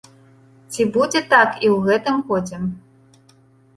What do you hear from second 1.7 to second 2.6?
ў гэтым годзе?